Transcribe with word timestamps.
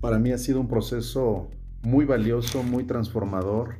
Para 0.00 0.18
mí 0.18 0.32
ha 0.32 0.38
sido 0.38 0.60
un 0.60 0.68
proceso 0.68 1.50
muy 1.82 2.06
valioso, 2.06 2.62
muy 2.62 2.84
transformador, 2.84 3.74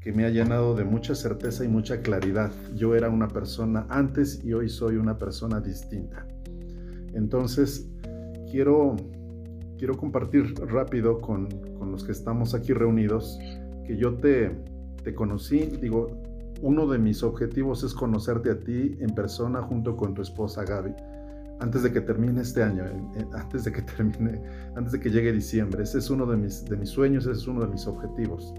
que 0.00 0.12
me 0.12 0.24
ha 0.24 0.30
llenado 0.30 0.74
de 0.74 0.84
mucha 0.84 1.14
certeza 1.14 1.64
y 1.64 1.68
mucha 1.68 2.00
claridad. 2.00 2.50
Yo 2.74 2.96
era 2.96 3.08
una 3.10 3.28
persona 3.28 3.86
antes 3.88 4.44
y 4.44 4.52
hoy 4.54 4.68
soy 4.68 4.96
una 4.96 5.18
persona 5.18 5.60
distinta. 5.60 6.26
Entonces, 7.14 7.88
quiero, 8.50 8.96
quiero 9.78 9.96
compartir 9.96 10.52
rápido 10.66 11.20
con, 11.20 11.46
con 11.78 11.92
los 11.92 12.02
que 12.02 12.10
estamos 12.10 12.52
aquí 12.52 12.72
reunidos 12.72 13.38
que 13.84 13.96
yo 13.96 14.14
te, 14.14 14.50
te 15.04 15.14
conocí, 15.14 15.58
digo, 15.80 16.08
uno 16.60 16.88
de 16.88 16.98
mis 16.98 17.22
objetivos 17.22 17.84
es 17.84 17.94
conocerte 17.94 18.50
a 18.50 18.58
ti 18.58 18.96
en 18.98 19.14
persona 19.14 19.62
junto 19.62 19.96
con 19.96 20.14
tu 20.14 20.22
esposa 20.22 20.64
Gaby 20.64 20.92
antes 21.60 21.82
de 21.82 21.92
que 21.92 22.00
termine 22.00 22.40
este 22.40 22.62
año, 22.62 22.84
antes 23.32 23.64
de 23.64 23.72
que 23.72 23.82
termine, 23.96 24.42
antes 24.74 24.92
de 24.92 25.00
que 25.00 25.10
llegue 25.10 25.32
diciembre. 25.32 25.82
Ese 25.82 25.98
es 25.98 26.10
uno 26.10 26.26
de 26.26 26.36
mis, 26.36 26.64
de 26.64 26.76
mis 26.76 26.90
sueños, 26.90 27.26
ese 27.26 27.40
es 27.40 27.46
uno 27.46 27.62
de 27.62 27.68
mis 27.68 27.86
objetivos. 27.86 28.54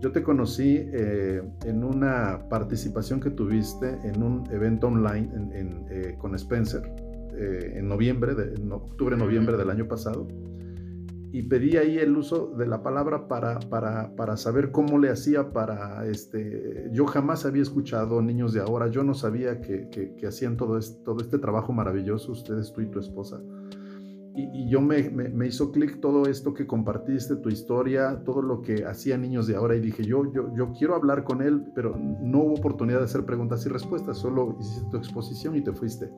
Yo 0.00 0.12
te 0.12 0.22
conocí 0.22 0.76
eh, 0.78 1.42
en 1.66 1.84
una 1.84 2.48
participación 2.48 3.20
que 3.20 3.30
tuviste 3.30 3.98
en 4.02 4.22
un 4.22 4.44
evento 4.50 4.86
online 4.86 5.28
eh, 5.90 6.16
con 6.18 6.34
Spencer 6.36 6.82
eh, 7.36 7.74
en 7.76 7.86
noviembre, 7.86 8.34
de, 8.34 8.54
en 8.54 8.72
octubre, 8.72 9.14
noviembre 9.14 9.58
del 9.58 9.68
año 9.68 9.86
pasado 9.86 10.26
y 11.32 11.42
pedí 11.42 11.76
ahí 11.76 11.98
el 11.98 12.16
uso 12.16 12.52
de 12.56 12.66
la 12.66 12.82
palabra 12.82 13.28
para, 13.28 13.60
para, 13.60 14.14
para, 14.16 14.36
saber 14.36 14.72
cómo 14.72 14.98
le 14.98 15.10
hacía 15.10 15.52
para, 15.52 16.06
este, 16.06 16.88
yo 16.92 17.06
jamás 17.06 17.46
había 17.46 17.62
escuchado 17.62 18.20
niños 18.20 18.52
de 18.52 18.60
ahora, 18.60 18.88
yo 18.88 19.04
no 19.04 19.14
sabía 19.14 19.60
que, 19.60 19.88
que, 19.90 20.26
hacían 20.26 20.56
todo 20.56 20.76
este, 20.76 21.02
todo 21.04 21.20
este 21.20 21.38
trabajo 21.38 21.72
maravilloso, 21.72 22.32
ustedes, 22.32 22.72
tú 22.72 22.80
y 22.80 22.86
tu 22.86 22.98
esposa. 22.98 23.40
Y, 24.34 24.62
y 24.62 24.70
yo 24.70 24.80
me, 24.80 25.10
me, 25.10 25.46
hizo 25.46 25.70
clic 25.72 26.00
todo 26.00 26.26
esto 26.26 26.54
que 26.54 26.66
compartiste, 26.66 27.36
tu 27.36 27.48
historia, 27.48 28.22
todo 28.24 28.42
lo 28.42 28.62
que 28.62 28.84
hacían 28.84 29.22
niños 29.22 29.46
de 29.46 29.56
ahora 29.56 29.76
y 29.76 29.80
dije, 29.80 30.04
yo, 30.04 30.32
yo, 30.32 30.54
yo 30.56 30.72
quiero 30.72 30.94
hablar 30.94 31.24
con 31.24 31.42
él, 31.42 31.64
pero 31.74 31.96
no 31.96 32.38
hubo 32.40 32.54
oportunidad 32.54 32.98
de 32.98 33.04
hacer 33.04 33.24
preguntas 33.24 33.64
y 33.66 33.68
respuestas, 33.68 34.18
solo 34.18 34.56
hiciste 34.58 34.90
tu 34.90 34.96
exposición 34.96 35.56
y 35.56 35.62
te 35.62 35.72
fuiste 35.72 36.10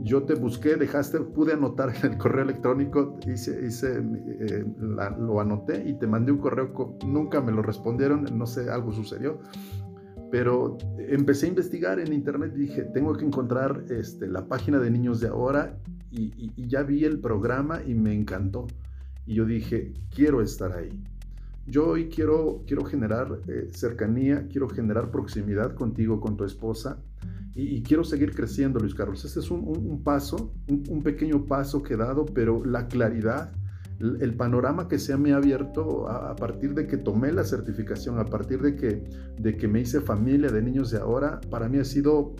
yo 0.00 0.22
te 0.22 0.34
busqué, 0.34 0.76
dejaste, 0.76 1.20
pude 1.20 1.52
anotar 1.52 1.94
en 1.94 2.12
el 2.12 2.18
correo 2.18 2.44
electrónico, 2.44 3.18
hice, 3.26 3.66
hice 3.66 3.98
eh, 3.98 4.64
lo 4.80 5.40
anoté 5.40 5.88
y 5.88 5.94
te 5.94 6.06
mandé 6.06 6.32
un 6.32 6.38
correo, 6.38 6.96
nunca 7.06 7.40
me 7.40 7.52
lo 7.52 7.62
respondieron, 7.62 8.26
no 8.32 8.46
sé, 8.46 8.70
algo 8.70 8.92
sucedió, 8.92 9.40
pero 10.30 10.76
empecé 10.98 11.46
a 11.46 11.48
investigar 11.50 11.98
en 11.98 12.12
internet 12.12 12.52
y 12.54 12.60
dije, 12.60 12.82
tengo 12.82 13.14
que 13.14 13.24
encontrar 13.24 13.84
este, 13.90 14.28
la 14.28 14.46
página 14.46 14.78
de 14.78 14.90
niños 14.90 15.20
de 15.20 15.28
ahora 15.28 15.78
y, 16.10 16.52
ya 16.68 16.82
vi 16.82 17.04
el 17.04 17.18
programa 17.20 17.80
y 17.86 17.94
me 17.94 18.14
encantó. 18.14 18.66
Y 19.26 19.34
yo 19.34 19.44
dije, 19.44 19.92
quiero 20.14 20.42
estar 20.42 20.72
ahí. 20.72 21.02
Yo 21.66 21.86
hoy 21.88 22.08
quiero, 22.08 22.62
quiero 22.66 22.84
generar 22.84 23.40
eh, 23.46 23.68
cercanía, 23.72 24.46
quiero 24.48 24.68
generar 24.68 25.10
proximidad 25.10 25.74
contigo, 25.74 26.20
con 26.20 26.36
tu 26.36 26.44
esposa 26.44 26.98
y, 27.60 27.82
quiero 27.82 28.04
seguir 28.04 28.36
creciendo, 28.36 28.78
Luis 28.78 28.94
Carlos. 28.94 29.24
Este 29.24 29.40
es 29.40 29.50
un, 29.50 30.00
paso, 30.04 30.52
un, 30.68 31.02
pequeño 31.02 31.44
paso 31.44 31.82
que 31.82 31.94
he 31.94 31.96
dado, 31.96 32.24
pero 32.24 32.64
la 32.64 32.86
claridad, 32.86 33.50
el, 33.98 34.34
panorama 34.36 34.86
que 34.86 35.00
se 35.00 35.16
me 35.16 35.32
ha 35.32 35.38
abierto 35.38 36.08
a, 36.08 36.36
partir 36.36 36.74
de 36.74 36.86
que 36.86 36.96
tomé 36.96 37.32
la 37.32 37.42
certificación, 37.42 38.20
a 38.20 38.26
partir 38.26 38.62
de 38.62 38.76
que, 38.76 39.02
de 39.40 39.56
que 39.56 39.66
me 39.66 39.80
hice 39.80 40.00
familia 40.00 40.50
de 40.50 40.62
niños 40.62 40.92
de 40.92 40.98
ahora, 40.98 41.40
para 41.50 41.68
mí 41.68 41.78
ha 41.78 41.84
sido 41.84 42.36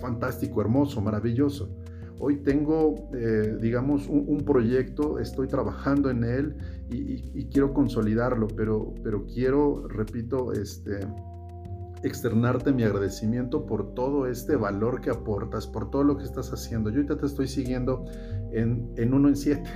fantástico, 0.00 0.60
hermoso, 0.60 1.00
maravilloso. 1.00 1.76
Hoy 2.20 2.36
tengo, 2.36 3.10
eh, 3.12 3.58
digamos, 3.60 4.06
un, 4.08 4.38
proyecto, 4.44 5.18
estoy 5.18 5.48
trabajando 5.48 6.10
en 6.10 6.22
él 6.22 6.56
y, 6.92 7.40
y, 7.40 7.46
quiero 7.46 7.74
consolidarlo, 7.74 8.46
pero, 8.46 8.94
pero 9.02 9.26
quiero, 9.26 9.88
repito, 9.88 10.52
este, 10.52 11.00
externarte 12.04 12.72
mi 12.72 12.82
agradecimiento 12.82 13.66
por 13.66 13.94
todo 13.94 14.26
este 14.26 14.56
valor 14.56 15.00
que 15.00 15.10
aportas, 15.10 15.66
por 15.66 15.90
todo 15.90 16.04
lo 16.04 16.16
que 16.16 16.24
estás 16.24 16.52
haciendo. 16.52 16.90
Yo 16.90 16.96
ahorita 16.96 17.16
te 17.16 17.26
estoy 17.26 17.48
siguiendo 17.48 18.04
en, 18.52 18.92
en 18.96 19.14
uno 19.14 19.28
en 19.28 19.36
siete 19.36 19.70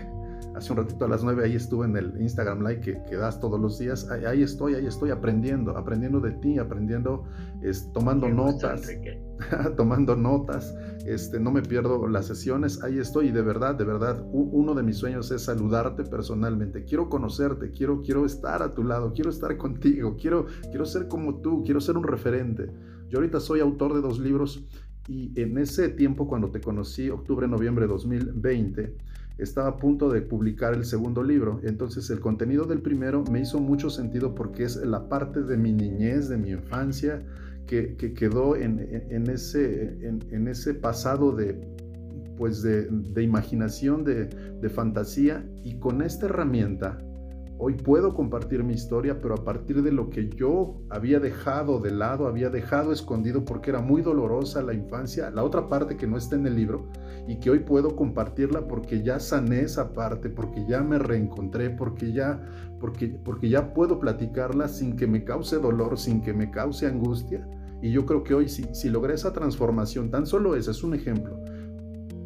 hace 0.54 0.72
un 0.72 0.78
ratito 0.78 1.04
a 1.04 1.09
las 1.09 1.22
9 1.22 1.44
ahí 1.44 1.54
estuve 1.54 1.86
en 1.86 1.97
el 1.97 2.20
Instagram 2.20 2.66
Live 2.66 2.81
que, 2.81 3.16
das 3.16 3.41
todos 3.41 3.60
los 3.60 3.78
días. 3.78 4.09
Ahí, 4.10 4.42
estoy, 4.42 4.75
ahí 4.75 4.86
estoy 4.86 5.10
aprendiendo, 5.10 5.76
aprendiendo 5.76 6.20
de 6.20 6.32
ti, 6.32 6.59
aprendiendo, 6.59 7.25
es, 7.62 7.92
tomando 7.92 8.28
notas, 8.28 8.91
tomando 9.76 10.16
notas. 10.16 10.75
Este, 11.06 11.41
no 11.41 11.50
me 11.50 11.62
pierdo 11.62 12.06
las 12.09 12.26
sesiones, 12.26 12.82
ahí 12.82 12.98
estoy 12.98 13.28
y 13.28 13.32
de 13.32 13.42
verdad, 13.42 13.75
de 13.75 13.84
verdad, 13.84 14.25
uno 14.32 14.75
de 14.75 14.82
mis 14.82 14.97
sueños 14.97 15.31
es 15.31 15.42
saludarte 15.42 16.04
personalmente. 16.04 16.84
Quiero 16.84 17.09
conocerte, 17.09 17.70
quiero, 17.70 18.03
quiero 18.03 18.26
estar 18.26 18.62
a 18.62 18.75
tu 18.75 18.84
lado, 18.84 19.12
quiero 19.12 19.30
estar 19.30 19.56
contigo, 19.56 20.16
quiero, 20.20 20.47
quiero 20.70 20.84
ser 20.84 21.09
como 21.09 21.41
tú, 21.41 21.62
quiero 21.65 21.80
ser 21.80 21.97
un 21.97 22.04
referente. 22.04 22.70
Yo 23.09 23.19
ahorita 23.19 23.41
soy 23.41 23.60
autor 23.60 23.94
de 23.94 24.03
dos 24.03 24.19
libros 24.19 24.66
y 25.09 25.32
en 25.41 25.56
ese 25.56 25.88
tiempo 25.88 26.28
cuando 26.28 26.50
te 26.50 26.60
conocí, 26.60 27.09
octubre, 27.09 27.48
noviembre 27.48 27.86
de 27.86 27.92
2020, 27.92 28.97
estaba 29.38 29.69
a 29.69 29.76
punto 29.76 30.10
de 30.10 30.21
publicar 30.21 30.75
el 30.75 30.84
segundo 30.84 31.22
libro. 31.22 31.60
Entonces 31.62 32.10
el 32.10 32.21
contenido 32.21 32.65
del 32.65 32.82
primero 32.82 33.25
me 33.31 33.41
hizo 33.41 33.60
mucho 33.60 33.91
sentido 33.91 34.34
porque 34.34 34.65
es 34.65 34.76
la 34.76 35.09
parte 35.09 35.43
de 35.43 35.56
mi 35.56 35.72
niñez, 35.72 36.28
de 36.28 36.37
mi 36.37 36.50
infancia, 36.50 37.21
que, 37.66 37.97
quedó 37.97 38.56
en, 38.56 38.78
ese, 39.28 40.75
pasado 40.75 41.32
de, 41.32 41.60
pues 42.37 42.66
imaginación, 43.16 44.04
de 44.04 44.69
fantasía. 44.69 45.47
Y 45.65 45.78
con 45.78 46.03
esta 46.03 46.27
herramienta 46.27 46.98
Hoy 47.60 47.74
puedo 47.74 48.14
compartir 48.14 48.62
mi 48.62 48.74
historia, 48.74 49.20
pero 49.20 49.34
a 49.34 49.44
partir 49.44 49.82
de 49.82 49.91
lo 49.91 50.10
que 50.10 50.28
yo 50.28 50.80
había 50.91 51.19
dejado 51.19 51.80
de 51.80 51.91
lado, 51.91 52.28
había 52.28 52.50
dejado 52.50 52.92
escondido 52.92 53.44
porque 53.44 53.70
era 53.70 53.80
muy 53.80 54.00
dolorosa 54.00 54.62
la 54.62 54.74
infancia, 54.74 55.28
la 55.32 55.42
otra 55.42 55.68
parte 55.68 55.97
que 55.97 56.06
no 56.06 56.16
está 56.16 56.36
en 56.36 56.47
el 56.47 56.54
libro, 56.54 56.88
y 57.26 57.41
que 57.41 57.50
hoy 57.50 57.58
puedo 57.58 57.97
compartirla 57.97 58.68
porque 58.68 59.02
ya 59.02 59.18
sané 59.18 59.62
esa 59.62 59.92
parte, 59.92 60.30
porque 60.30 60.64
ya 60.68 60.84
me 60.84 61.00
reencontré, 61.00 61.70
porque 61.70 62.12
ya, 62.12 62.41
porque, 62.78 63.08
porque 63.08 63.48
ya 63.48 63.74
puedo 63.74 63.98
platicarla 63.98 64.68
sin 64.68 64.94
que 64.94 65.08
me 65.08 65.24
cause 65.24 65.58
dolor, 65.58 65.98
sin 65.98 66.22
que 66.22 66.32
me 66.32 66.52
cause 66.52 66.86
angustia. 66.86 67.44
Y 67.82 67.91
yo 67.91 68.06
creo 68.06 68.22
que 68.22 68.34
hoy 68.34 68.48
si, 68.48 68.66
si 68.72 68.88
logré 68.88 69.14
esa 69.14 69.32
transformación, 69.32 70.12
tan 70.12 70.26
solo 70.26 70.54
ese 70.54 70.70
es 70.70 70.84
un 70.84 70.94
ejemplo, 70.94 71.38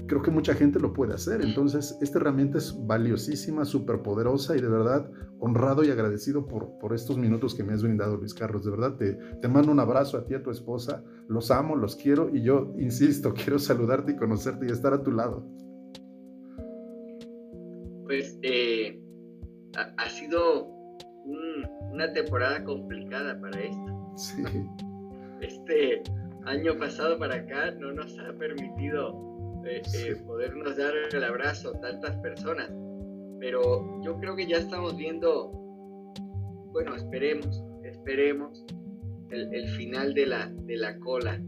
creo 0.07 0.23
que 0.23 0.31
mucha 0.31 0.55
gente 0.55 0.79
lo 0.79 0.93
puede 0.93 1.15
hacer. 1.15 1.43
Entonces, 1.43 1.97
esta 2.01 2.19
herramienta 2.19 2.59
es 2.59 2.75
valiosísima, 2.87 3.65
súper 3.65 4.03
poderosa 4.03 4.57
y 4.57 4.61
de 4.61 4.69
verdad 4.69 5.11
honrado 5.39 5.85
y 5.85 5.91
agradecido 5.91 6.47
por, 6.47 6.79
por 6.79 6.95
estos 6.95 7.19
minutos 7.19 7.55
que 7.55 7.65
me 7.65 7.73
has 7.73 7.83
brindado, 7.83 8.17
Luis 8.17 8.35
Carlos. 8.35 8.65
De 8.65 8.71
verdad, 8.71 8.97
te, 8.97 9.15
te 9.15 9.49
mando 9.49 9.73
un 9.73 9.81
abrazo 9.81 10.19
a 10.19 10.25
ti, 10.25 10.35
a 10.35 10.43
tu 10.43 10.51
esposa. 10.51 11.03
Los 11.29 11.51
amo, 11.51 11.77
los 11.77 11.97
quiero 11.97 12.31
y 12.33 12.43
yo, 12.43 12.73
insisto, 12.79 13.35
quiero 13.35 13.59
saludarte 13.59 14.13
y 14.13 14.17
conocerte 14.17 14.67
y 14.67 14.71
estar 14.71 14.93
a 14.93 15.03
tu 15.03 15.13
lado. 15.13 15.47
Pues 18.05 18.39
eh, 18.43 19.01
ha, 19.77 20.09
sido 20.11 20.69
una 21.25 22.13
temporada 22.13 22.63
complicada 22.65 23.41
para 23.41 23.59
esto. 23.61 24.13
Sí. 24.17 24.43
Este 25.41 26.03
año 26.45 26.79
pasado 26.79 27.19
para 27.19 27.37
acá 27.37 27.71
no 27.73 27.93
nos 27.93 28.19
ha 28.19 28.33
permitido 28.34 29.31
eh, 29.65 30.17
podernos 30.27 30.77
dar 30.77 30.93
el 31.12 31.25
abrazo 31.25 31.75
a 31.77 31.81
tantas 31.81 32.17
personas. 32.19 32.71
Pero 33.41 34.00
yo 34.05 34.19
creo 34.19 34.37
que 34.37 34.47
ya 34.47 34.59
estamos 34.59 34.97
viendo, 34.97 35.50
bueno, 36.73 36.95
esperemos, 36.95 37.62
esperemos 37.84 38.65
el, 39.31 39.69
final 39.77 40.15
de 40.15 40.27
la, 40.27 40.49
de 40.49 40.77
la 40.77 40.99
cola 40.99 41.41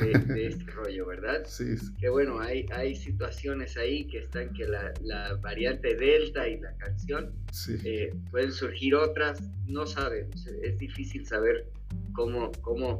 de, 0.00 0.46
este 0.46 0.64
rollo, 0.72 1.06
¿verdad? 1.06 1.44
Sí. 1.46 1.76
Que 1.98 2.08
bueno, 2.10 2.40
hay, 2.40 2.66
hay 2.72 2.94
situaciones 2.94 3.76
ahí 3.76 4.06
que 4.08 4.18
están 4.18 4.52
que 4.52 4.66
la, 4.66 4.92
la 5.02 5.34
variante 5.36 5.94
Delta 5.94 6.46
y 6.48 6.60
la 6.60 6.76
canción, 6.76 7.32
eh, 7.84 8.12
pueden 8.30 8.52
surgir 8.52 8.94
otras, 8.94 9.40
no 9.66 9.86
sabemos, 9.86 10.46
es 10.46 10.78
difícil 10.78 11.26
saber 11.26 11.66
cómo, 12.12 12.52
cómo, 12.60 12.98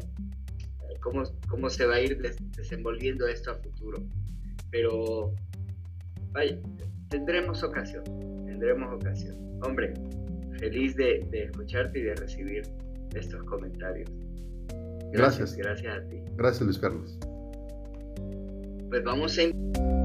cómo, 1.00 1.24
cómo 1.48 1.68
se 1.68 1.84
va 1.84 1.96
a 1.96 2.00
ir 2.00 2.18
desenvolviendo 2.56 3.26
esto 3.26 3.50
a 3.50 3.54
futuro 3.56 4.02
pero 4.70 5.32
vaya, 6.32 6.58
tendremos 7.08 7.62
ocasión, 7.62 8.04
tendremos 8.46 8.94
ocasión. 8.94 9.36
Hombre, 9.62 9.94
feliz 10.58 10.94
de, 10.96 11.26
escucharte 11.32 11.98
y 11.98 12.02
de 12.02 12.14
recibir 12.14 12.62
estos 13.14 13.42
comentarios. 13.44 14.10
Gracias. 15.12 15.56
Gracias 15.56 15.96
a 15.96 16.08
ti. 16.08 16.22
Gracias, 16.36 16.62
Luis 16.62 16.78
Carlos. 16.78 17.18
Pues 18.90 19.04
vamos 19.04 19.38
a... 19.38 19.97